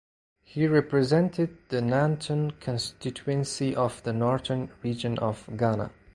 He 0.41 0.65
represented 0.65 1.55
the 1.69 1.77
Nanton 1.79 2.59
constituency 2.59 3.75
of 3.75 4.01
the 4.01 4.13
Northern 4.13 4.71
region 4.81 5.19
of 5.19 5.47
Ghana. 5.55 5.91